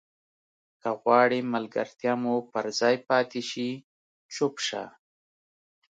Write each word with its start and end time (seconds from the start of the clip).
که 0.81 0.89
غواړې 1.01 1.39
ملګرتیا 1.53 2.13
مو 2.21 2.35
پر 2.51 2.65
ځای 2.79 2.95
پاتې 3.09 3.41
شي 3.49 3.69
چوپ 4.33 4.55
شه. 4.67 4.83